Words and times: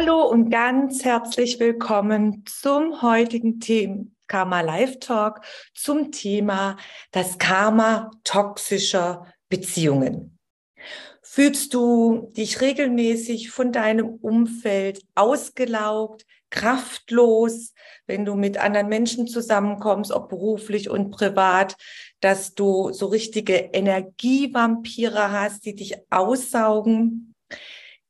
Hallo 0.00 0.22
und 0.28 0.50
ganz 0.50 1.04
herzlich 1.04 1.58
willkommen 1.58 2.44
zum 2.46 3.02
heutigen 3.02 3.58
Thema 3.58 4.04
Karma 4.28 4.60
Live 4.60 5.00
Talk 5.00 5.40
zum 5.74 6.12
Thema 6.12 6.76
das 7.10 7.36
Karma 7.38 8.12
toxischer 8.22 9.26
Beziehungen. 9.48 10.38
Fühlst 11.20 11.74
du 11.74 12.30
dich 12.36 12.60
regelmäßig 12.60 13.50
von 13.50 13.72
deinem 13.72 14.06
Umfeld 14.06 15.02
ausgelaugt, 15.16 16.26
kraftlos, 16.50 17.74
wenn 18.06 18.24
du 18.24 18.36
mit 18.36 18.56
anderen 18.56 18.86
Menschen 18.86 19.26
zusammenkommst, 19.26 20.12
ob 20.12 20.28
beruflich 20.28 20.88
und 20.90 21.10
privat, 21.10 21.74
dass 22.20 22.54
du 22.54 22.92
so 22.92 23.06
richtige 23.06 23.54
Energievampire 23.72 25.32
hast, 25.32 25.64
die 25.64 25.74
dich 25.74 25.96
aussaugen? 26.08 27.34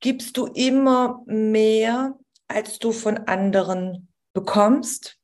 Gibst 0.01 0.37
du 0.37 0.47
immer 0.47 1.23
mehr, 1.27 2.19
als 2.47 2.79
du 2.79 2.93
von 2.93 3.19
anderen 3.19 4.09
bekommst? 4.33 5.19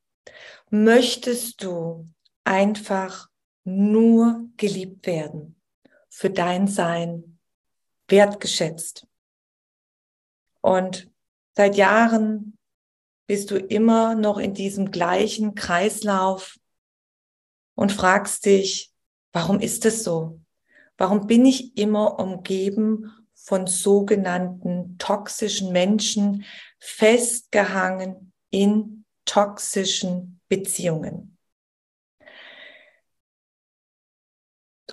Möchtest 0.70 1.62
du 1.62 2.08
einfach 2.44 3.28
nur 3.64 4.48
geliebt 4.56 5.06
werden, 5.06 5.60
für 6.08 6.30
dein 6.30 6.66
Sein 6.66 7.38
wertgeschätzt? 8.08 9.06
Und 10.60 11.10
seit 11.56 11.76
Jahren 11.76 12.58
bist 13.26 13.50
du 13.50 13.56
immer 13.56 14.14
noch 14.14 14.38
in 14.38 14.54
diesem 14.54 14.90
gleichen 14.90 15.54
Kreislauf 15.54 16.58
und 17.74 17.92
fragst 17.92 18.44
dich, 18.44 18.92
warum 19.32 19.60
ist 19.60 19.84
es 19.86 20.04
so? 20.04 20.40
Warum 20.96 21.26
bin 21.26 21.44
ich 21.44 21.76
immer 21.76 22.18
umgeben 22.18 23.23
von 23.44 23.66
sogenannten 23.66 24.96
toxischen 24.96 25.70
Menschen 25.70 26.46
festgehangen 26.80 28.32
in 28.50 29.04
toxischen 29.26 30.40
Beziehungen. 30.48 31.36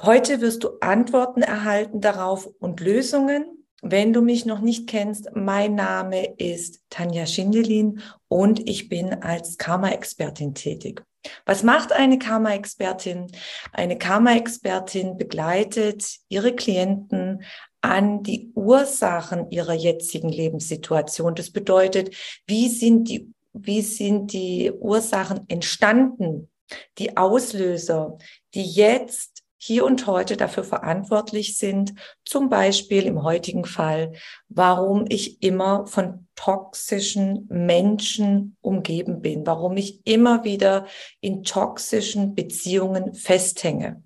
Heute 0.01 0.41
wirst 0.41 0.65
du 0.65 0.77
Antworten 0.81 1.41
erhalten 1.41 2.01
darauf 2.01 2.45
und 2.59 2.81
Lösungen. 2.81 3.60
Wenn 3.81 4.13
du 4.13 4.21
mich 4.21 4.45
noch 4.45 4.61
nicht 4.61 4.87
kennst, 4.87 5.35
mein 5.35 5.73
Name 5.73 6.35
ist 6.37 6.81
Tanja 6.91 7.25
Schindelin 7.25 8.01
und 8.27 8.69
ich 8.69 8.89
bin 8.89 9.23
als 9.23 9.57
Karma-Expertin 9.57 10.53
tätig. 10.53 11.03
Was 11.45 11.63
macht 11.63 11.91
eine 11.91 12.19
Karma-Expertin? 12.19 13.31
Eine 13.73 13.97
Karma-Expertin 13.97 15.17
begleitet 15.17 16.17
ihre 16.29 16.53
Klienten 16.53 17.43
an 17.81 18.21
die 18.21 18.51
Ursachen 18.53 19.49
ihrer 19.49 19.73
jetzigen 19.73 20.29
Lebenssituation. 20.29 21.33
Das 21.33 21.49
bedeutet, 21.49 22.15
wie 22.45 22.69
sind 22.69 23.09
die, 23.09 23.33
wie 23.53 23.81
sind 23.81 24.31
die 24.31 24.71
Ursachen 24.71 25.45
entstanden? 25.47 26.51
Die 26.99 27.17
Auslöser, 27.17 28.17
die 28.53 28.63
jetzt 28.63 29.30
hier 29.63 29.85
und 29.85 30.07
heute 30.07 30.37
dafür 30.37 30.63
verantwortlich 30.63 31.55
sind, 31.55 31.93
zum 32.25 32.49
Beispiel 32.49 33.03
im 33.03 33.21
heutigen 33.21 33.63
Fall, 33.63 34.13
warum 34.49 35.05
ich 35.07 35.43
immer 35.43 35.85
von 35.85 36.27
toxischen 36.33 37.45
Menschen 37.47 38.57
umgeben 38.61 39.21
bin, 39.21 39.45
warum 39.45 39.77
ich 39.77 40.01
immer 40.03 40.43
wieder 40.43 40.87
in 41.19 41.43
toxischen 41.43 42.33
Beziehungen 42.33 43.13
festhänge. 43.13 44.01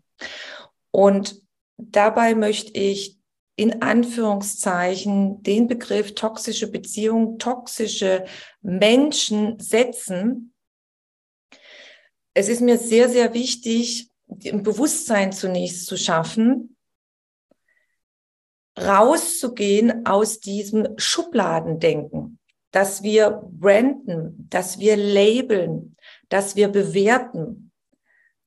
Und 0.92 1.42
dabei 1.78 2.36
möchte 2.36 2.78
ich 2.78 3.18
in 3.56 3.82
Anführungszeichen 3.82 5.42
den 5.42 5.70
Begriff 5.70 6.16
toxische 6.16 6.70
Beziehung, 6.70 7.38
toxische 7.38 8.26
Menschen 8.62 9.58
setzen. 9.60 10.54
Es 12.34 12.50
ist 12.50 12.60
mir 12.60 12.78
sehr, 12.78 13.08
sehr 13.08 13.34
wichtig, 13.34 14.10
ein 14.30 14.64
Bewusstsein 14.64 15.32
zunächst 15.32 15.86
zu 15.86 15.98
schaffen, 15.98 16.78
rauszugehen 18.80 20.06
aus 20.06 20.40
diesem 20.40 20.98
Schubladendenken, 20.98 22.40
dass 22.72 23.04
wir 23.04 23.42
branden, 23.52 24.48
dass 24.50 24.80
wir 24.80 24.98
labeln, 24.98 25.96
dass 26.30 26.56
wir 26.56 26.68
bewerten, 26.68 27.66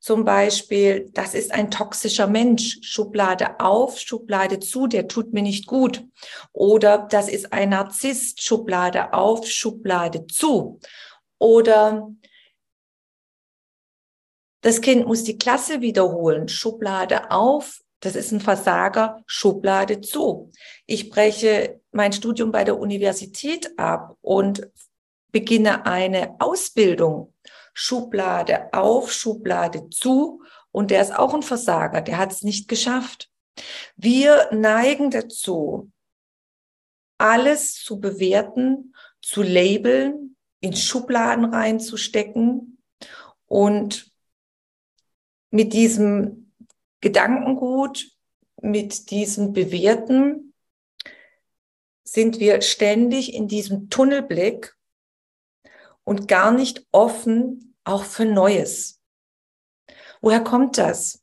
zum 0.00 0.24
Beispiel, 0.24 1.10
das 1.12 1.34
ist 1.34 1.52
ein 1.52 1.72
toxischer 1.72 2.28
Mensch, 2.28 2.78
Schublade 2.82 3.58
auf, 3.58 3.98
Schublade 3.98 4.60
zu, 4.60 4.86
der 4.86 5.08
tut 5.08 5.32
mir 5.32 5.42
nicht 5.42 5.66
gut. 5.66 6.04
Oder 6.52 7.08
das 7.10 7.28
ist 7.28 7.52
ein 7.52 7.70
Narzisst, 7.70 8.42
Schublade 8.42 9.12
auf, 9.12 9.46
Schublade 9.48 10.26
zu. 10.28 10.78
Oder 11.38 12.08
das 14.60 14.80
Kind 14.80 15.06
muss 15.06 15.24
die 15.24 15.38
Klasse 15.38 15.80
wiederholen, 15.80 16.48
Schublade 16.48 17.30
auf, 17.30 17.80
das 18.00 18.14
ist 18.14 18.32
ein 18.32 18.41
Versager, 18.41 19.22
Schublade 19.26 20.00
zu. 20.00 20.50
Ich 20.86 21.10
breche 21.10 21.80
mein 21.91 22.12
Studium 22.12 22.52
bei 22.52 22.64
der 22.64 22.78
Universität 22.78 23.76
ab 23.78 24.16
und 24.20 24.69
beginne 25.32 25.84
eine 25.86 26.36
Ausbildung. 26.38 27.34
Schublade 27.74 28.72
auf, 28.72 29.12
Schublade 29.12 29.91
zu. 29.91 30.42
Und 30.70 30.90
der 30.90 31.02
ist 31.02 31.16
auch 31.16 31.34
ein 31.34 31.42
Versager, 31.42 32.00
der 32.00 32.19
hat 32.19 32.32
es 32.32 32.42
nicht 32.42 32.69
geschafft. 32.69 33.30
Wir 33.96 34.48
neigen 34.52 35.10
dazu, 35.10 35.90
alles 37.19 37.75
zu 37.75 37.98
bewerten, 37.98 38.94
zu 39.20 39.42
labeln, 39.42 40.36
in 40.60 40.75
Schubladen 40.75 41.46
reinzustecken 41.46 42.78
und 43.46 44.07
mit 45.50 45.72
diesem 45.72 46.53
Gedankengut, 47.00 48.10
mit 48.60 49.10
diesem 49.10 49.53
Bewerten 49.53 50.54
sind 52.04 52.41
wir 52.41 52.62
ständig 52.62 53.34
in 53.34 53.48
diesem 53.48 53.91
Tunnelblick 53.91 54.75
und 56.04 56.26
gar 56.26 56.53
nicht 56.53 56.87
offen 56.91 57.76
auch 57.84 58.04
für 58.04 58.25
Neues. 58.25 59.00
Woher 60.20 60.41
kommt 60.41 60.78
das? 60.78 61.22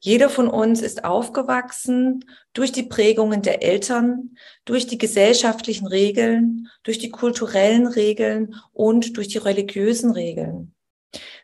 Jeder 0.00 0.30
von 0.30 0.46
uns 0.48 0.82
ist 0.82 1.04
aufgewachsen 1.04 2.24
durch 2.52 2.70
die 2.70 2.84
Prägungen 2.84 3.42
der 3.42 3.62
Eltern, 3.62 4.36
durch 4.64 4.86
die 4.86 4.98
gesellschaftlichen 4.98 5.86
Regeln, 5.88 6.68
durch 6.84 6.98
die 6.98 7.10
kulturellen 7.10 7.88
Regeln 7.88 8.54
und 8.72 9.16
durch 9.16 9.26
die 9.28 9.38
religiösen 9.38 10.12
Regeln. 10.12 10.75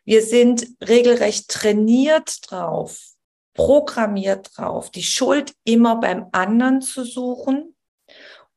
Wir 0.04 0.22
sind 0.22 0.66
regelrecht 0.80 1.48
trainiert 1.48 2.50
drauf, 2.50 3.14
programmiert 3.54 4.50
drauf, 4.56 4.90
die 4.90 5.02
Schuld 5.02 5.54
immer 5.64 6.00
beim 6.00 6.28
anderen 6.32 6.80
zu 6.80 7.04
suchen 7.04 7.74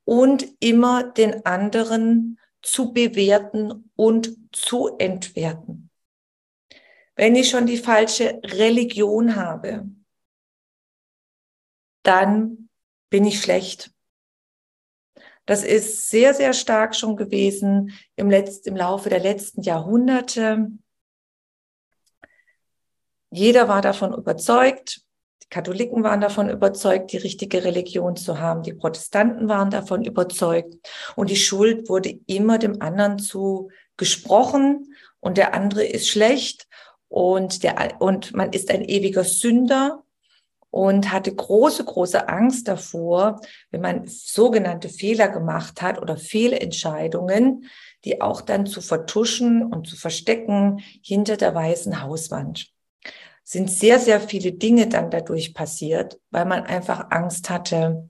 und 0.06 0.46
immer 0.60 1.04
den 1.04 1.46
anderen 1.46 2.40
zu 2.62 2.94
bewerten 2.94 3.92
und 3.96 4.36
zu 4.52 4.98
entwerten. 4.98 5.90
Wenn 7.16 7.36
ich 7.36 7.50
schon 7.50 7.66
die 7.66 7.78
falsche 7.78 8.42
Religion 8.44 9.36
habe, 9.36 9.90
dann 12.04 12.70
bin 13.10 13.26
ich 13.26 13.42
schlecht. 13.42 13.92
Das 15.46 15.64
ist 15.64 16.10
sehr, 16.10 16.34
sehr 16.34 16.54
stark 16.54 16.96
schon 16.96 17.16
gewesen 17.16 17.94
im, 18.16 18.30
Letz-, 18.30 18.66
im 18.66 18.76
Laufe 18.76 19.10
der 19.10 19.20
letzten 19.20 19.62
Jahrhunderte. 19.62 20.72
Jeder 23.36 23.68
war 23.68 23.82
davon 23.82 24.14
überzeugt, 24.14 25.02
die 25.44 25.50
Katholiken 25.50 26.04
waren 26.04 26.22
davon 26.22 26.50
überzeugt, 26.50 27.12
die 27.12 27.18
richtige 27.18 27.66
Religion 27.66 28.16
zu 28.16 28.40
haben. 28.40 28.64
Die 28.64 28.74
Protestanten 28.74 29.50
waren 29.50 29.70
davon 29.70 30.06
überzeugt. 30.06 30.74
Und 31.18 31.30
die 31.30 31.36
Schuld 31.36 31.90
wurde 31.90 32.18
immer 32.28 32.58
dem 32.60 32.82
anderen 32.82 33.20
zu 33.20 33.72
gesprochen 33.98 34.96
und 35.20 35.38
der 35.38 35.54
andere 35.54 35.84
ist 35.84 36.08
schlecht 36.08 36.68
und 37.10 37.64
der, 37.64 38.00
und 38.00 38.34
man 38.34 38.54
ist 38.54 38.72
ein 38.72 38.86
ewiger 38.86 39.26
Sünder 39.26 40.04
und 40.70 41.12
hatte 41.12 41.36
große, 41.36 41.84
große 41.84 42.30
Angst 42.30 42.70
davor, 42.70 43.42
wenn 43.70 43.82
man 43.82 44.08
sogenannte 44.08 44.88
Fehler 44.88 45.28
gemacht 45.28 45.82
hat 45.82 46.02
oder 46.02 46.16
Fehlentscheidungen, 46.16 47.66
die 48.06 48.22
auch 48.22 48.40
dann 48.40 48.66
zu 48.66 48.80
vertuschen 48.80 49.62
und 49.62 49.88
zu 49.88 49.98
verstecken 49.98 50.80
hinter 51.02 51.36
der 51.36 51.54
weißen 51.54 52.02
Hauswand. 52.02 52.75
Sind 53.46 53.70
sehr, 53.70 54.00
sehr 54.00 54.20
viele 54.20 54.52
Dinge 54.52 54.88
dann 54.88 55.10
dadurch 55.10 55.54
passiert, 55.54 56.20
weil 56.32 56.46
man 56.46 56.64
einfach 56.64 57.12
Angst 57.12 57.50
hatte, 57.50 58.10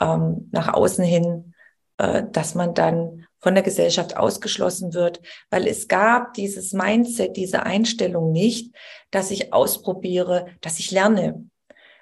ähm, 0.00 0.48
nach 0.52 0.72
außen 0.72 1.04
hin, 1.04 1.54
äh, 1.98 2.22
dass 2.30 2.54
man 2.54 2.72
dann 2.72 3.26
von 3.38 3.54
der 3.54 3.62
Gesellschaft 3.62 4.16
ausgeschlossen 4.16 4.94
wird, 4.94 5.20
weil 5.50 5.66
es 5.66 5.88
gab 5.88 6.34
dieses 6.34 6.72
Mindset, 6.72 7.36
diese 7.36 7.64
Einstellung 7.64 8.32
nicht, 8.32 8.74
dass 9.10 9.30
ich 9.30 9.52
ausprobiere, 9.52 10.46
dass 10.60 10.78
ich 10.78 10.90
lerne. 10.90 11.48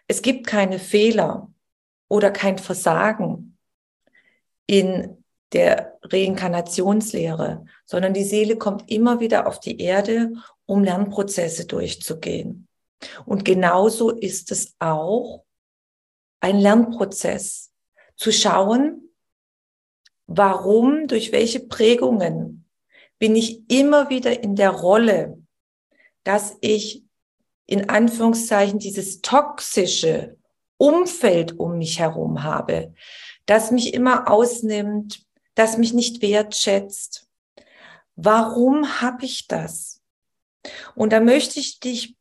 Es 0.06 0.22
gibt 0.22 0.46
keine 0.46 0.78
Fehler 0.78 1.50
oder 2.08 2.30
kein 2.30 2.58
Versagen 2.58 3.56
in 4.66 5.22
der 5.52 5.98
Reinkarnationslehre, 6.02 7.64
sondern 7.84 8.14
die 8.14 8.24
Seele 8.24 8.56
kommt 8.56 8.90
immer 8.90 9.20
wieder 9.20 9.46
auf 9.46 9.60
die 9.60 9.80
Erde, 9.80 10.32
um 10.66 10.82
Lernprozesse 10.82 11.66
durchzugehen. 11.66 12.68
Und 13.26 13.44
genauso 13.44 14.10
ist 14.10 14.50
es 14.50 14.74
auch 14.78 15.44
ein 16.40 16.58
Lernprozess, 16.58 17.72
zu 18.16 18.32
schauen, 18.32 19.10
warum, 20.26 21.08
durch 21.08 21.32
welche 21.32 21.60
Prägungen 21.60 22.68
bin 23.18 23.36
ich 23.36 23.70
immer 23.70 24.10
wieder 24.10 24.42
in 24.42 24.56
der 24.56 24.70
Rolle, 24.70 25.38
dass 26.22 26.56
ich 26.60 27.04
in 27.66 27.88
Anführungszeichen 27.88 28.78
dieses 28.78 29.20
toxische 29.20 30.36
Umfeld 30.76 31.58
um 31.58 31.78
mich 31.78 31.98
herum 31.98 32.42
habe, 32.42 32.94
das 33.46 33.70
mich 33.70 33.94
immer 33.94 34.30
ausnimmt, 34.30 35.24
das 35.54 35.78
mich 35.78 35.92
nicht 35.92 36.20
wertschätzt. 36.20 37.28
Warum 38.16 39.00
habe 39.00 39.24
ich 39.24 39.46
das? 39.48 40.02
Und 40.94 41.12
da 41.12 41.20
möchte 41.20 41.60
ich 41.60 41.80
dich 41.80 42.16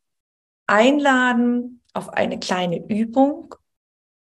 einladen 0.66 1.80
auf 1.92 2.10
eine 2.10 2.38
kleine 2.38 2.86
Übung 2.88 3.54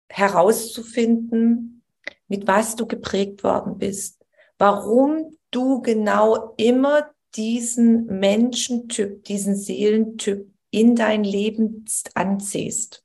herauszufinden, 0.09 1.83
mit 2.29 2.47
was 2.47 2.77
du 2.77 2.87
geprägt 2.87 3.45
worden 3.45 3.79
bist, 3.79 4.25
warum 4.59 5.37
du 5.51 5.83
genau 5.83 6.55
immer 6.57 7.11
diesen 7.35 8.07
Menschentyp, 8.07 9.25
diesen 9.25 9.57
Seelentyp 9.57 10.51
in 10.71 10.97
dein 10.97 11.25
Leben 11.25 11.85
anziehst. 12.15 13.05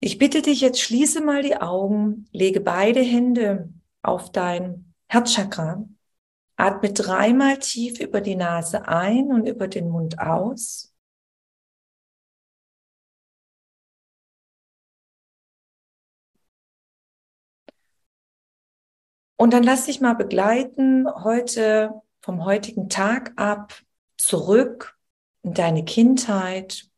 Ich 0.00 0.18
bitte 0.18 0.42
dich 0.42 0.60
jetzt, 0.60 0.80
schließe 0.80 1.20
mal 1.20 1.42
die 1.42 1.56
Augen, 1.56 2.28
lege 2.32 2.60
beide 2.60 3.00
Hände 3.00 3.72
auf 4.02 4.30
dein 4.30 4.94
Herzchakra, 5.08 5.88
atme 6.58 6.92
dreimal 6.92 7.58
tief 7.58 8.00
über 8.00 8.20
die 8.20 8.36
Nase 8.36 8.88
ein 8.88 9.28
und 9.32 9.46
über 9.46 9.68
den 9.68 9.88
Mund 9.90 10.18
aus. 10.18 10.94
Und 19.36 19.52
dann 19.52 19.62
lass 19.62 19.86
dich 19.86 20.00
mal 20.00 20.14
begleiten 20.14 21.06
heute 21.08 22.02
vom 22.20 22.44
heutigen 22.44 22.88
Tag 22.88 23.32
ab 23.36 23.72
zurück 24.16 24.98
in 25.42 25.54
deine 25.54 25.84
Kindheit, 25.84 26.90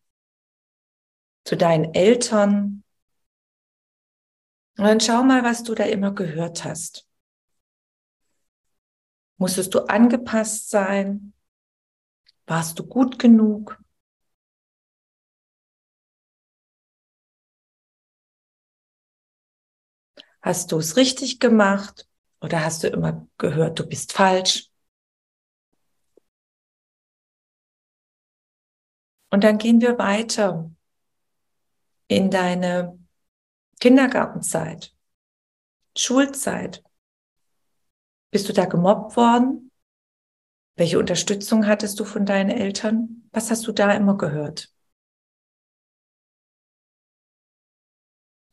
zu 1.45 1.57
deinen 1.57 1.93
Eltern. 1.93 2.83
Und 4.79 4.85
dann 4.87 5.01
schau 5.01 5.23
mal, 5.23 5.45
was 5.45 5.65
du 5.65 5.75
da 5.75 5.85
immer 5.85 6.13
gehört 6.15 6.65
hast. 6.65 7.10
Musstest 9.41 9.73
du 9.73 9.81
angepasst 9.87 10.69
sein? 10.69 11.33
Warst 12.47 12.79
du 12.79 12.85
gut 12.85 13.19
genug? 13.19 13.79
Hast 20.43 20.73
du 20.73 20.79
es 20.79 20.97
richtig 20.97 21.41
gemacht? 21.41 22.07
Oder 22.43 22.63
hast 22.63 22.83
du 22.83 22.89
immer 22.89 23.27
gehört, 23.39 23.79
du 23.79 23.87
bist 23.87 24.13
falsch? 24.13 24.69
Und 29.31 29.43
dann 29.43 29.57
gehen 29.57 29.81
wir 29.81 29.97
weiter 29.99 30.71
in 32.09 32.31
deine 32.31 32.99
Kindergartenzeit, 33.81 34.95
Schulzeit. 35.97 36.83
Bist 38.31 38.49
du 38.49 38.53
da 38.53 38.65
gemobbt 38.65 39.17
worden? 39.17 39.71
Welche 40.77 40.99
Unterstützung 40.99 41.67
hattest 41.67 41.99
du 41.99 42.05
von 42.05 42.25
deinen 42.25 42.51
Eltern? 42.51 43.29
Was 43.33 43.51
hast 43.51 43.67
du 43.67 43.73
da 43.73 43.93
immer 43.93 44.17
gehört? 44.17 44.73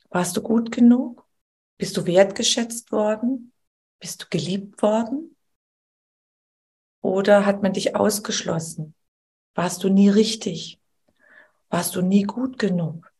Warst 0.09 0.35
du 0.35 0.41
gut 0.41 0.71
genug? 0.71 1.27
Bist 1.77 1.95
du 1.95 2.05
wertgeschätzt 2.05 2.91
worden? 2.91 3.53
Bist 3.99 4.23
du 4.23 4.25
geliebt 4.29 4.81
worden? 4.81 5.35
Oder 7.01 7.45
hat 7.45 7.61
man 7.61 7.73
dich 7.73 7.95
ausgeschlossen? 7.95 8.95
Warst 9.53 9.83
du 9.83 9.89
nie 9.89 10.09
richtig? 10.09 10.81
Warst 11.69 11.95
du 11.95 12.01
nie 12.01 12.23
gut 12.23 12.57
genug? 12.57 13.11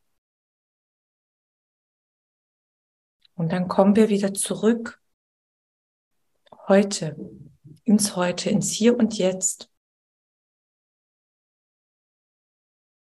Und 3.36 3.52
dann 3.52 3.68
kommen 3.68 3.96
wir 3.96 4.10
wieder 4.10 4.34
zurück 4.34 5.00
heute, 6.68 7.16
ins 7.84 8.16
Heute, 8.16 8.50
ins 8.50 8.72
Hier 8.72 8.98
und 8.98 9.18
Jetzt. 9.18 9.70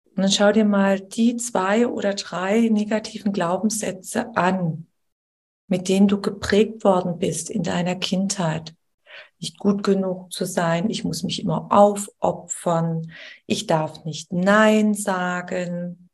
Und 0.06 0.22
dann 0.22 0.30
schau 0.30 0.52
dir 0.52 0.64
mal 0.64 1.00
die 1.00 1.36
zwei 1.36 1.86
oder 1.86 2.14
drei 2.14 2.68
negativen 2.68 3.32
Glaubenssätze 3.32 4.36
an, 4.36 4.86
mit 5.66 5.88
denen 5.88 6.08
du 6.08 6.20
geprägt 6.20 6.84
worden 6.84 7.18
bist 7.18 7.50
in 7.50 7.62
deiner 7.62 7.96
Kindheit. 7.96 8.74
Nicht 9.38 9.58
gut 9.58 9.82
genug 9.82 10.32
zu 10.32 10.44
sein, 10.44 10.90
ich 10.90 11.04
muss 11.04 11.22
mich 11.22 11.42
immer 11.42 11.68
aufopfern, 11.70 13.12
ich 13.46 13.66
darf 13.66 14.04
nicht 14.04 14.32
Nein 14.32 14.94
sagen, 14.94 16.10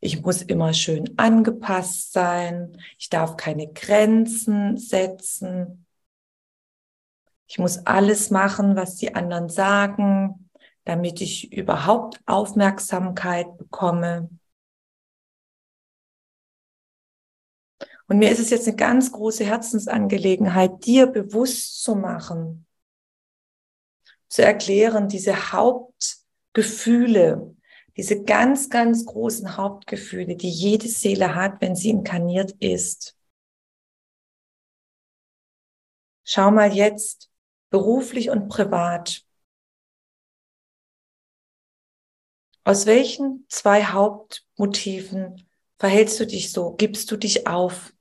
ich 0.00 0.22
muss 0.22 0.42
immer 0.42 0.74
schön 0.74 1.16
angepasst 1.16 2.12
sein, 2.12 2.76
ich 2.98 3.08
darf 3.08 3.36
keine 3.36 3.72
Grenzen 3.72 4.76
setzen, 4.76 5.86
ich 7.52 7.58
muss 7.58 7.84
alles 7.84 8.30
machen, 8.30 8.76
was 8.76 8.96
die 8.96 9.14
anderen 9.14 9.50
sagen, 9.50 10.48
damit 10.84 11.20
ich 11.20 11.52
überhaupt 11.52 12.18
Aufmerksamkeit 12.24 13.58
bekomme. 13.58 14.30
Und 18.08 18.18
mir 18.18 18.30
ist 18.30 18.38
es 18.38 18.48
jetzt 18.48 18.66
eine 18.66 18.76
ganz 18.76 19.12
große 19.12 19.44
Herzensangelegenheit, 19.44 20.86
dir 20.86 21.06
bewusst 21.06 21.82
zu 21.82 21.94
machen, 21.94 22.66
zu 24.28 24.42
erklären, 24.42 25.08
diese 25.08 25.52
Hauptgefühle, 25.52 27.54
diese 27.98 28.24
ganz, 28.24 28.70
ganz 28.70 29.04
großen 29.04 29.58
Hauptgefühle, 29.58 30.36
die 30.36 30.48
jede 30.48 30.88
Seele 30.88 31.34
hat, 31.34 31.60
wenn 31.60 31.76
sie 31.76 31.90
inkarniert 31.90 32.52
ist. 32.60 33.14
Schau 36.24 36.50
mal 36.50 36.72
jetzt, 36.72 37.28
beruflich 37.72 38.30
und 38.30 38.48
privat. 38.48 39.24
Aus 42.64 42.86
welchen 42.86 43.44
zwei 43.48 43.84
Hauptmotiven 43.84 45.48
verhältst 45.78 46.20
du 46.20 46.26
dich 46.26 46.52
so? 46.52 46.74
Gibst 46.76 47.10
du 47.10 47.16
dich 47.16 47.48
auf? 47.48 47.92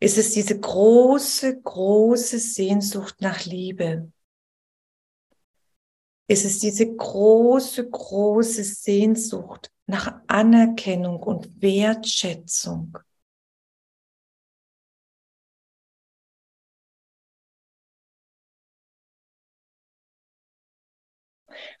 ist 0.00 0.18
es 0.18 0.32
diese 0.32 0.58
große, 0.58 1.60
große 1.60 2.38
Sehnsucht 2.38 3.20
nach 3.20 3.44
Liebe. 3.44 4.12
Ist 6.28 6.44
es 6.44 6.58
diese 6.58 6.94
große, 6.94 7.88
große 7.88 8.62
Sehnsucht 8.62 9.72
nach 9.86 10.20
Anerkennung 10.26 11.22
und 11.22 11.62
Wertschätzung. 11.62 12.98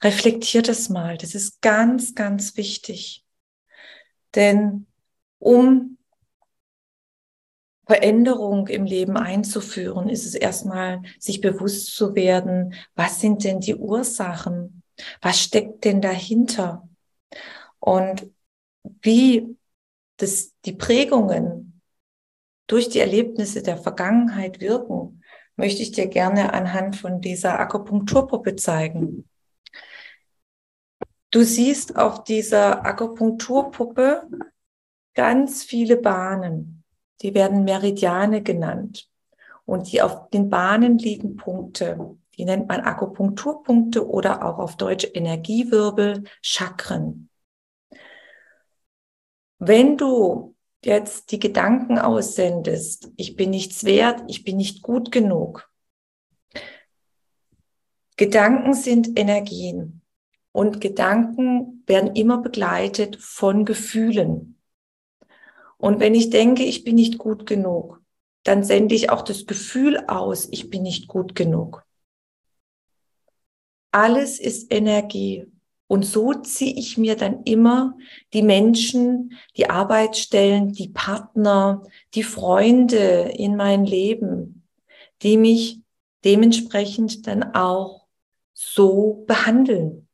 Reflektiert 0.02 0.68
das 0.68 0.88
mal, 0.88 1.16
das 1.18 1.34
ist 1.34 1.60
ganz, 1.60 2.14
ganz 2.14 2.56
wichtig. 2.56 3.24
Denn 4.34 4.86
um 5.38 5.98
Veränderung 7.86 8.68
im 8.68 8.84
Leben 8.84 9.16
einzuführen, 9.16 10.10
ist 10.10 10.26
es 10.26 10.34
erstmal, 10.34 11.00
sich 11.18 11.40
bewusst 11.40 11.96
zu 11.96 12.14
werden, 12.14 12.74
was 12.94 13.20
sind 13.20 13.44
denn 13.44 13.60
die 13.60 13.76
Ursachen? 13.76 14.82
Was 15.22 15.40
steckt 15.40 15.84
denn 15.84 16.02
dahinter? 16.02 16.86
Und 17.78 18.30
wie 19.00 19.56
das, 20.18 20.52
die 20.64 20.74
Prägungen 20.74 21.80
durch 22.66 22.90
die 22.90 22.98
Erlebnisse 22.98 23.62
der 23.62 23.78
Vergangenheit 23.78 24.60
wirken, 24.60 25.22
möchte 25.56 25.82
ich 25.82 25.92
dir 25.92 26.08
gerne 26.08 26.52
anhand 26.52 26.96
von 26.96 27.20
dieser 27.20 27.58
Akupunkturpuppe 27.58 28.56
zeigen. 28.56 29.28
Du 31.30 31.42
siehst 31.42 31.96
auf 31.96 32.24
dieser 32.24 32.84
Akupunkturpuppe 32.86 34.28
ganz 35.14 35.62
viele 35.62 35.96
Bahnen 35.96 36.78
die 37.22 37.34
werden 37.34 37.64
Meridiane 37.64 38.42
genannt. 38.42 39.08
Und 39.64 39.92
die 39.92 40.00
auf 40.00 40.30
den 40.30 40.48
Bahnen 40.48 40.98
liegen 40.98 41.36
Punkte. 41.36 42.16
Die 42.36 42.44
nennt 42.44 42.68
man 42.68 42.80
Akupunkturpunkte 42.80 44.08
oder 44.08 44.44
auch 44.44 44.58
auf 44.58 44.76
Deutsch 44.76 45.06
Energiewirbel, 45.12 46.24
Chakren. 46.40 47.28
Wenn 49.58 49.96
du 49.96 50.54
jetzt 50.84 51.32
die 51.32 51.40
Gedanken 51.40 51.98
aussendest, 51.98 53.10
ich 53.16 53.34
bin 53.34 53.50
nichts 53.50 53.84
wert, 53.84 54.22
ich 54.28 54.44
bin 54.44 54.56
nicht 54.56 54.82
gut 54.82 55.10
genug. 55.10 55.68
Gedanken 58.16 58.74
sind 58.74 59.18
Energien 59.18 59.97
und 60.58 60.80
Gedanken 60.80 61.84
werden 61.86 62.16
immer 62.16 62.38
begleitet 62.38 63.14
von 63.20 63.64
Gefühlen. 63.64 64.58
Und 65.76 66.00
wenn 66.00 66.16
ich 66.16 66.30
denke, 66.30 66.64
ich 66.64 66.82
bin 66.82 66.96
nicht 66.96 67.16
gut 67.16 67.46
genug, 67.46 68.02
dann 68.42 68.64
sende 68.64 68.96
ich 68.96 69.08
auch 69.08 69.22
das 69.22 69.46
Gefühl 69.46 69.98
aus, 70.08 70.48
ich 70.50 70.68
bin 70.68 70.82
nicht 70.82 71.06
gut 71.06 71.36
genug. 71.36 71.86
Alles 73.92 74.40
ist 74.40 74.72
Energie. 74.72 75.46
Und 75.86 76.04
so 76.04 76.34
ziehe 76.34 76.74
ich 76.74 76.98
mir 76.98 77.14
dann 77.14 77.44
immer 77.44 77.96
die 78.32 78.42
Menschen, 78.42 79.38
die 79.56 79.70
Arbeitsstellen, 79.70 80.72
die 80.72 80.88
Partner, 80.88 81.84
die 82.14 82.24
Freunde 82.24 83.32
in 83.36 83.54
mein 83.54 83.84
Leben, 83.84 84.66
die 85.22 85.36
mich 85.36 85.78
dementsprechend 86.24 87.28
dann 87.28 87.54
auch 87.54 88.08
so 88.54 89.22
behandeln. 89.28 90.07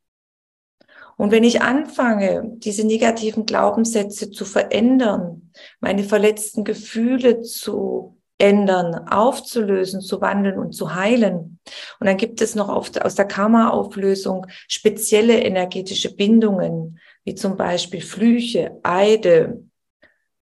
Und 1.16 1.30
wenn 1.30 1.44
ich 1.44 1.62
anfange, 1.62 2.42
diese 2.56 2.86
negativen 2.86 3.46
Glaubenssätze 3.46 4.30
zu 4.30 4.44
verändern, 4.44 5.52
meine 5.80 6.04
verletzten 6.04 6.64
Gefühle 6.64 7.42
zu 7.42 8.18
ändern, 8.38 9.08
aufzulösen, 9.08 10.00
zu 10.00 10.20
wandeln 10.20 10.58
und 10.58 10.72
zu 10.72 10.94
heilen. 10.94 11.60
Und 12.00 12.06
dann 12.06 12.16
gibt 12.16 12.40
es 12.40 12.54
noch 12.54 12.68
aus 12.68 13.14
der 13.14 13.26
Karma-Auflösung 13.26 14.46
spezielle 14.68 15.40
energetische 15.40 16.14
Bindungen, 16.14 16.98
wie 17.24 17.34
zum 17.34 17.56
Beispiel 17.56 18.02
Flüche, 18.02 18.78
Eide, 18.82 19.64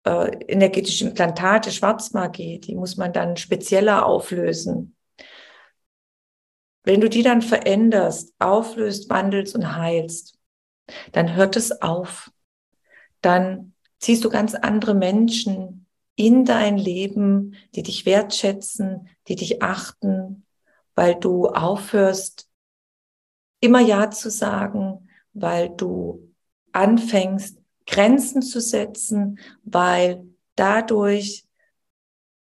äh, 0.04 0.30
energetische 0.48 1.06
Implantate, 1.06 1.70
Schwarzmagie, 1.70 2.58
die 2.58 2.74
muss 2.74 2.96
man 2.96 3.12
dann 3.12 3.36
spezieller 3.36 4.04
auflösen. 4.04 4.94
Wenn 6.82 7.00
du 7.00 7.08
die 7.08 7.22
dann 7.22 7.42
veränderst, 7.42 8.34
auflöst, 8.38 9.10
wandelst 9.10 9.54
und 9.54 9.76
heilst, 9.76 10.38
dann 11.12 11.34
hört 11.34 11.56
es 11.56 11.82
auf. 11.82 12.30
Dann 13.20 13.72
ziehst 13.98 14.24
du 14.24 14.30
ganz 14.30 14.54
andere 14.54 14.94
Menschen 14.94 15.86
in 16.16 16.44
dein 16.44 16.78
Leben, 16.78 17.54
die 17.74 17.82
dich 17.82 18.06
wertschätzen, 18.06 19.08
die 19.28 19.36
dich 19.36 19.62
achten, 19.62 20.46
weil 20.94 21.14
du 21.14 21.48
aufhörst, 21.48 22.48
immer 23.60 23.80
Ja 23.80 24.10
zu 24.10 24.30
sagen, 24.30 25.08
weil 25.32 25.70
du 25.70 26.32
anfängst, 26.72 27.58
Grenzen 27.86 28.42
zu 28.42 28.60
setzen, 28.60 29.38
weil 29.62 30.24
dadurch, 30.56 31.44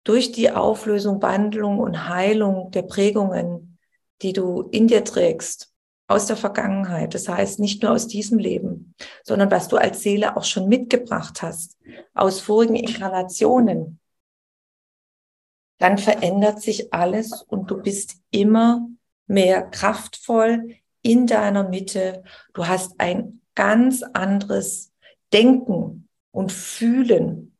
durch 0.04 0.32
die 0.32 0.50
Auflösung, 0.50 1.20
Wandlung 1.20 1.78
und 1.78 2.08
Heilung 2.08 2.70
der 2.70 2.82
Prägungen, 2.82 3.78
die 4.22 4.32
du 4.32 4.62
in 4.70 4.86
dir 4.86 5.04
trägst, 5.04 5.72
aus 6.08 6.26
der 6.26 6.36
Vergangenheit. 6.36 7.14
Das 7.14 7.28
heißt, 7.28 7.58
nicht 7.58 7.82
nur 7.82 7.92
aus 7.92 8.06
diesem 8.06 8.38
Leben, 8.38 8.94
sondern 9.24 9.50
was 9.50 9.68
du 9.68 9.76
als 9.76 10.02
Seele 10.02 10.36
auch 10.36 10.44
schon 10.44 10.68
mitgebracht 10.68 11.42
hast, 11.42 11.76
aus 12.14 12.40
vorigen 12.40 12.76
Inkarnationen. 12.76 14.00
Dann 15.78 15.98
verändert 15.98 16.62
sich 16.62 16.92
alles 16.94 17.42
und 17.42 17.70
du 17.70 17.82
bist 17.82 18.16
immer 18.30 18.88
mehr 19.26 19.62
kraftvoll 19.62 20.76
in 21.02 21.26
deiner 21.26 21.68
Mitte. 21.68 22.22
Du 22.54 22.66
hast 22.66 22.98
ein 22.98 23.42
ganz 23.54 24.02
anderes 24.02 24.92
Denken 25.32 26.08
und 26.30 26.52
Fühlen 26.52 27.56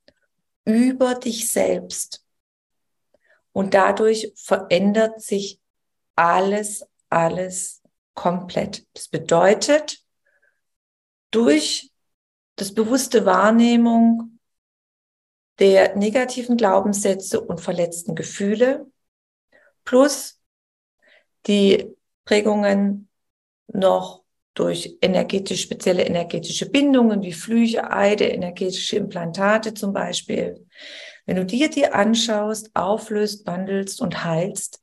über 0.65 1.15
dich 1.15 1.50
selbst. 1.50 2.25
Und 3.53 3.75
dadurch 3.75 4.33
verändert 4.37 5.21
sich 5.21 5.61
alles, 6.15 6.87
alles 7.09 7.75
komplett. 8.16 8.85
Das 8.94 9.06
bedeutet, 9.06 10.00
durch 11.30 11.92
das 12.56 12.75
bewusste 12.75 13.25
Wahrnehmung 13.25 14.40
der 15.61 15.94
negativen 15.94 16.56
Glaubenssätze 16.56 17.40
und 17.40 17.61
verletzten 17.61 18.16
Gefühle 18.16 18.87
plus 19.85 20.40
die 21.46 21.94
Prägungen 22.25 23.08
noch 23.68 24.25
durch 24.54 24.96
energetisch, 25.02 25.62
spezielle 25.62 26.04
energetische 26.04 26.68
Bindungen 26.68 27.23
wie 27.23 27.32
Flüche, 27.32 27.90
Eide, 27.90 28.25
energetische 28.25 28.96
Implantate 28.96 29.75
zum 29.75 29.92
Beispiel. 29.92 30.66
Wenn 31.26 31.37
du 31.37 31.44
dir 31.44 31.68
die 31.68 31.87
anschaust, 31.87 32.70
auflöst, 32.75 33.46
wandelst 33.46 34.00
und 34.00 34.25
heilst, 34.25 34.82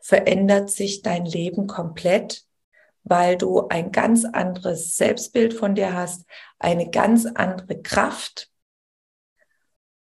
verändert 0.00 0.70
sich 0.70 1.02
dein 1.02 1.26
Leben 1.26 1.66
komplett 1.66 2.47
weil 3.08 3.36
du 3.36 3.68
ein 3.68 3.92
ganz 3.92 4.24
anderes 4.24 4.96
Selbstbild 4.96 5.54
von 5.54 5.74
dir 5.74 5.94
hast, 5.94 6.24
eine 6.58 6.90
ganz 6.90 7.26
andere 7.26 7.80
Kraft 7.80 8.50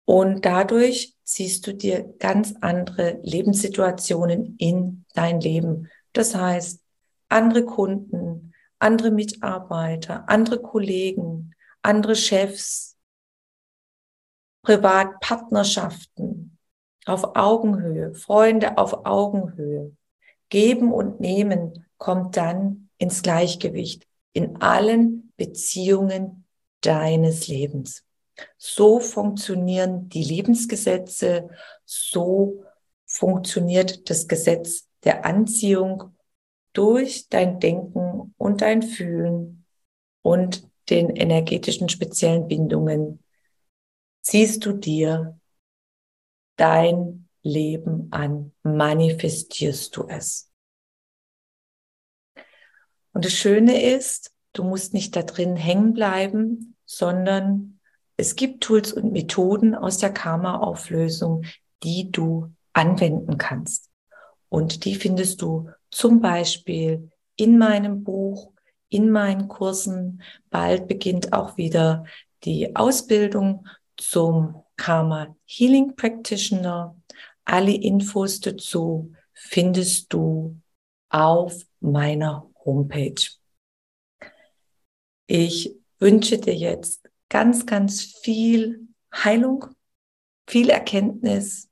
und 0.05 0.45
dadurch 0.45 1.15
ziehst 1.23 1.65
du 1.65 1.73
dir 1.73 2.03
ganz 2.19 2.53
andere 2.61 3.19
Lebenssituationen 3.23 4.55
in 4.59 5.05
dein 5.13 5.41
Leben. 5.41 5.89
Das 6.13 6.35
heißt, 6.35 6.81
andere 7.27 7.65
Kunden, 7.65 8.53
andere 8.77 9.09
Mitarbeiter, 9.09 10.29
andere 10.29 10.61
Kollegen, 10.61 11.55
andere 11.81 12.15
Chefs, 12.15 12.95
Privatpartnerschaften 14.61 16.57
auf 17.05 17.35
Augenhöhe, 17.35 18.13
Freunde 18.13 18.77
auf 18.77 19.05
Augenhöhe. 19.05 19.95
Geben 20.49 20.93
und 20.93 21.19
nehmen 21.19 21.87
kommt 21.97 22.37
dann 22.37 22.84
ins 23.05 23.21
Gleichgewicht 23.21 24.07
in 24.33 24.61
allen 24.61 25.31
Beziehungen 25.37 26.45
deines 26.81 27.47
Lebens. 27.47 28.03
So 28.57 28.99
funktionieren 28.99 30.09
die 30.09 30.23
Lebensgesetze, 30.23 31.49
so 31.85 32.63
funktioniert 33.05 34.09
das 34.09 34.27
Gesetz 34.27 34.87
der 35.03 35.23
Anziehung 35.23 36.15
durch 36.73 37.29
dein 37.29 37.59
Denken 37.59 38.33
und 38.37 38.61
dein 38.61 38.81
Fühlen 38.81 39.65
und 40.23 40.67
den 40.89 41.11
energetischen 41.11 41.89
speziellen 41.89 42.47
Bindungen. 42.47 43.23
Ziehst 44.21 44.65
du 44.65 44.73
dir 44.73 45.39
dein 46.55 47.29
Leben 47.43 48.07
an, 48.09 48.51
manifestierst 48.63 49.95
du 49.95 50.07
es. 50.07 50.51
Und 53.15 53.23
das 53.23 53.31
Schöne 53.31 53.81
ist, 53.81 54.33
du 54.51 54.65
musst 54.65 54.93
nicht 54.93 55.15
da 55.15 55.23
drin 55.23 55.55
hängen 55.55 55.93
bleiben, 55.93 56.75
sondern 56.85 57.79
es 58.17 58.35
gibt 58.35 58.61
Tools 58.61 58.91
und 58.91 59.13
Methoden 59.13 59.73
aus 59.73 59.99
der 59.99 60.11
Karma-Auflösung, 60.11 61.45
die 61.81 62.11
du 62.11 62.51
anwenden 62.73 63.37
kannst. 63.37 63.89
Und 64.49 64.83
die 64.83 64.95
findest 64.95 65.41
du 65.41 65.69
zum 65.91 66.19
Beispiel 66.19 67.09
in 67.37 67.57
meinem 67.57 68.03
Buch, 68.03 68.51
in 68.89 69.09
meinen 69.11 69.47
Kursen. 69.47 70.21
Bald 70.49 70.89
beginnt 70.89 71.31
auch 71.31 71.55
wieder 71.55 72.03
die 72.43 72.75
Ausbildung 72.75 73.65
zum 73.95 74.61
Karma 74.75 75.33
Healing 75.45 75.95
Practitioner. 75.95 76.97
Alle 77.45 77.75
Infos 77.75 78.41
dazu 78.41 79.13
findest 79.31 80.11
du 80.11 80.59
auf 81.07 81.61
meiner 81.79 82.49
Homepage. 82.65 83.29
Ich 85.27 85.75
wünsche 85.99 86.37
dir 86.37 86.55
jetzt 86.55 87.09
ganz, 87.29 87.65
ganz 87.65 88.03
viel 88.03 88.87
Heilung, 89.13 89.65
viel 90.47 90.69
Erkenntnis 90.69 91.69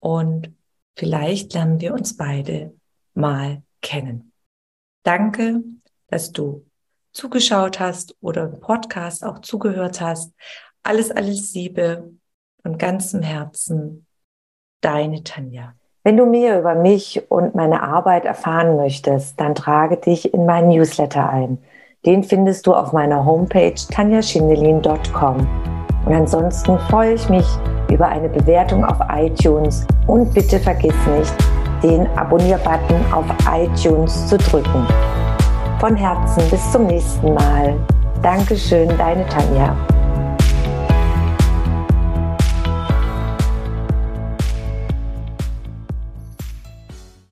und 0.00 0.54
vielleicht 0.96 1.54
lernen 1.54 1.80
wir 1.80 1.92
uns 1.92 2.16
beide 2.16 2.78
mal 3.14 3.62
kennen. 3.80 4.32
Danke, 5.02 5.62
dass 6.08 6.32
du 6.32 6.66
zugeschaut 7.12 7.80
hast 7.80 8.16
oder 8.20 8.44
im 8.44 8.60
Podcast 8.60 9.24
auch 9.24 9.40
zugehört 9.40 10.00
hast. 10.00 10.34
Alles, 10.82 11.10
alles 11.10 11.52
Liebe 11.54 12.12
von 12.62 12.78
ganzem 12.78 13.22
Herzen. 13.22 14.06
Deine 14.80 15.24
Tanja. 15.24 15.77
Wenn 16.08 16.16
du 16.16 16.24
mehr 16.24 16.58
über 16.58 16.74
mich 16.74 17.22
und 17.28 17.54
meine 17.54 17.82
Arbeit 17.82 18.24
erfahren 18.24 18.76
möchtest, 18.76 19.38
dann 19.38 19.54
trage 19.54 19.98
dich 19.98 20.32
in 20.32 20.46
meinen 20.46 20.70
Newsletter 20.70 21.28
ein. 21.28 21.58
Den 22.06 22.24
findest 22.24 22.66
du 22.66 22.72
auf 22.72 22.94
meiner 22.94 23.26
Homepage 23.26 23.74
tanjaschindelin.com. 23.74 25.46
Und 26.06 26.14
ansonsten 26.14 26.78
freue 26.88 27.12
ich 27.12 27.28
mich 27.28 27.44
über 27.90 28.08
eine 28.08 28.30
Bewertung 28.30 28.86
auf 28.86 28.96
iTunes 29.14 29.86
und 30.06 30.32
bitte 30.32 30.58
vergiss 30.58 30.96
nicht, 31.18 31.34
den 31.82 32.06
Abonnier-Button 32.16 33.12
auf 33.12 33.26
iTunes 33.52 34.28
zu 34.28 34.38
drücken. 34.38 34.86
Von 35.78 35.94
Herzen 35.94 36.42
bis 36.48 36.72
zum 36.72 36.86
nächsten 36.86 37.34
Mal. 37.34 37.76
Dankeschön, 38.22 38.88
deine 38.96 39.26
Tanja. 39.26 39.76